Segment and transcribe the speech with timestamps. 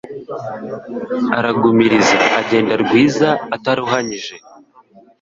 [1.37, 4.35] Aragumiriza agenda rwiza, ataruhanyije